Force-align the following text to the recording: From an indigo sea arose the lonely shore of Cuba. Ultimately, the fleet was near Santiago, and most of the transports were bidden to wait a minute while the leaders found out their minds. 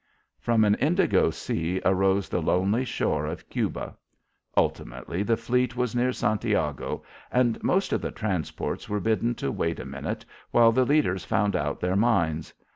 From 0.39 0.63
an 0.63 0.73
indigo 0.73 1.29
sea 1.29 1.79
arose 1.85 2.27
the 2.27 2.41
lonely 2.41 2.83
shore 2.85 3.27
of 3.27 3.47
Cuba. 3.51 3.95
Ultimately, 4.57 5.21
the 5.21 5.37
fleet 5.37 5.75
was 5.75 5.93
near 5.95 6.11
Santiago, 6.11 7.03
and 7.31 7.61
most 7.63 7.93
of 7.93 8.01
the 8.01 8.09
transports 8.09 8.89
were 8.89 8.99
bidden 8.99 9.35
to 9.35 9.51
wait 9.51 9.79
a 9.79 9.85
minute 9.85 10.25
while 10.49 10.71
the 10.71 10.85
leaders 10.87 11.23
found 11.23 11.55
out 11.55 11.79
their 11.79 11.95
minds. 11.95 12.51